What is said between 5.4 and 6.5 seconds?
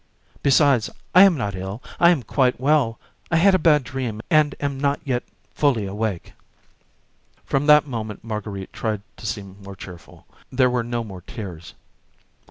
fully awake."